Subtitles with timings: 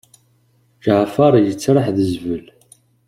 [0.83, 2.45] Ǧeɛfer yettraḥ d zbel.